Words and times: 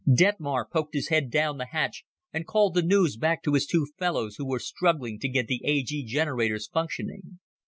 Detmar 0.11 0.65
poked 0.67 0.95
his 0.95 1.09
head 1.09 1.29
down 1.29 1.59
the 1.59 1.67
hatch 1.67 2.03
and 2.33 2.47
called 2.47 2.73
the 2.73 2.81
news 2.81 3.17
back 3.17 3.43
to 3.43 3.53
his 3.53 3.67
two 3.67 3.85
fellows 3.99 4.37
who 4.37 4.47
were 4.47 4.57
struggling 4.57 5.19
to 5.19 5.29
get 5.29 5.45
the 5.45 5.61
A 5.63 5.83
G 5.83 6.03
generators 6.03 6.67
functioning. 6.67 7.37